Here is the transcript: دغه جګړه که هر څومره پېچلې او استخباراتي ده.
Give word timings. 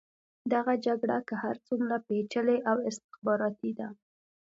دغه 0.53 0.73
جګړه 0.85 1.17
که 1.27 1.35
هر 1.43 1.55
څومره 1.67 1.95
پېچلې 2.07 2.57
او 2.69 2.77
استخباراتي 2.89 3.71
ده. 3.79 3.87